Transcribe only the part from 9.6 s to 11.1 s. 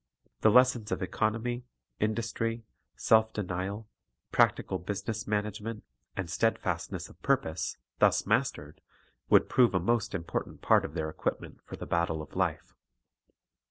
a most important part of their